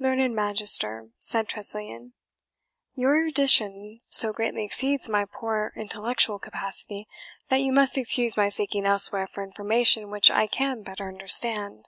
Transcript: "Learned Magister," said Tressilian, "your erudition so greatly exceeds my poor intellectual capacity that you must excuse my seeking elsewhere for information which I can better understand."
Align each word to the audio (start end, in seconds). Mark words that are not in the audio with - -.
"Learned 0.00 0.34
Magister," 0.34 1.10
said 1.20 1.46
Tressilian, 1.46 2.12
"your 2.96 3.14
erudition 3.14 4.00
so 4.08 4.32
greatly 4.32 4.64
exceeds 4.64 5.08
my 5.08 5.24
poor 5.24 5.72
intellectual 5.76 6.40
capacity 6.40 7.06
that 7.50 7.60
you 7.60 7.70
must 7.72 7.96
excuse 7.96 8.36
my 8.36 8.48
seeking 8.48 8.84
elsewhere 8.84 9.28
for 9.28 9.44
information 9.44 10.10
which 10.10 10.28
I 10.28 10.48
can 10.48 10.82
better 10.82 11.06
understand." 11.06 11.86